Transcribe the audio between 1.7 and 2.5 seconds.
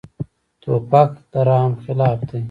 خلاف دی.